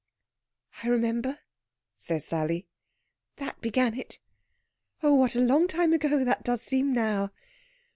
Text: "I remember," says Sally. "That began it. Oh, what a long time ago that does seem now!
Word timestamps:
"I 0.81 0.87
remember," 0.87 1.37
says 1.95 2.25
Sally. 2.25 2.65
"That 3.35 3.61
began 3.61 3.93
it. 3.93 4.17
Oh, 5.03 5.13
what 5.13 5.35
a 5.35 5.41
long 5.41 5.67
time 5.67 5.93
ago 5.93 6.25
that 6.25 6.43
does 6.43 6.63
seem 6.63 6.91
now! 6.91 7.31